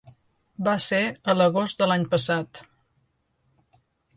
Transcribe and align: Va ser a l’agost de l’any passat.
Va 0.67 0.73
ser 0.85 1.01
a 1.33 1.35
l’agost 1.41 1.83
de 1.83 1.89
l’any 1.91 2.07
passat. 2.17 2.63